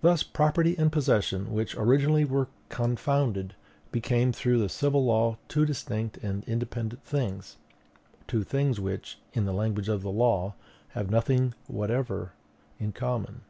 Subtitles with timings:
[0.00, 3.56] "Thus property and possession, which originally were confounded,
[3.90, 7.56] became through the civil law two distinct and independent things;
[8.28, 10.54] two things which, in the language of the law,
[10.90, 12.30] have nothing whatever
[12.78, 13.40] in common.